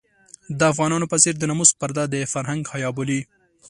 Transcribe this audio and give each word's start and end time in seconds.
د 0.59 0.59
افغانانو 0.71 1.05
په 1.11 1.17
څېر 1.23 1.35
د 1.37 1.43
ناموس 1.49 1.71
پرده 1.79 2.03
د 2.13 2.15
فرهنګ 2.33 2.61
حيا 2.73 2.89
بولي. 2.97 3.19